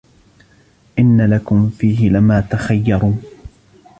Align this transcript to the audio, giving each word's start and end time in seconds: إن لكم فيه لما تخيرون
إن 0.99 1.29
لكم 1.33 1.69
فيه 1.69 2.09
لما 2.09 2.41
تخيرون 2.41 3.21